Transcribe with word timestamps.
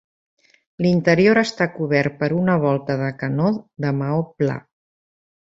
L'interior 0.85 1.41
està 1.41 1.67
cobert 1.75 2.17
per 2.23 2.31
una 2.39 2.57
volta 2.65 2.97
de 3.05 3.13
canó 3.23 3.53
de 3.87 3.93
maó 4.03 4.29
pla. 4.41 4.61